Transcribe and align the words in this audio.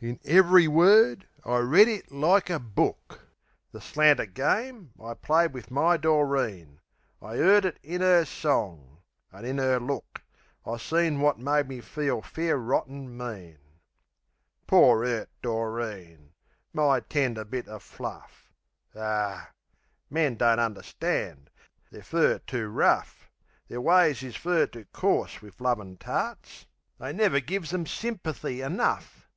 In 0.00 0.18
ev'ry 0.24 0.66
word 0.66 1.28
I 1.44 1.58
read 1.58 1.86
it 1.86 2.10
like 2.10 2.50
a 2.50 2.58
book 2.58 3.20
The 3.70 3.78
slanter 3.78 4.26
game 4.26 4.90
I'd 5.00 5.22
played 5.22 5.52
wiv 5.54 5.70
my 5.70 5.96
Doreen 5.96 6.80
I 7.22 7.36
'eard 7.38 7.66
it 7.66 7.78
in 7.84 8.02
'er 8.02 8.24
song; 8.24 9.02
an' 9.32 9.44
in 9.44 9.60
'er 9.60 9.78
look 9.78 10.24
I 10.66 10.78
seen 10.78 11.20
wot 11.20 11.38
made 11.38 11.68
me 11.68 11.80
feel 11.80 12.20
fair 12.20 12.58
rotten 12.58 13.16
mean. 13.16 13.58
Poor, 14.66 15.04
'urt 15.04 15.28
Doreen! 15.40 16.32
My 16.74 16.98
tender 16.98 17.44
bit 17.44 17.68
o' 17.68 17.78
fluff! 17.78 18.52
Ar, 18.96 19.54
men 20.10 20.34
don't 20.34 20.58
understand; 20.58 21.48
they're 21.92 22.02
fur 22.02 22.38
too 22.40 22.66
rough; 22.66 23.30
Their 23.68 23.80
ways 23.80 24.24
is 24.24 24.34
fur 24.34 24.66
too 24.66 24.86
coarse 24.92 25.40
wiv 25.40 25.60
lovin' 25.60 25.96
tarts; 25.96 26.66
They 26.98 27.12
never 27.12 27.38
gives 27.38 27.72
'em 27.72 27.84
symperthy 27.86 28.62
enough. 28.66 29.24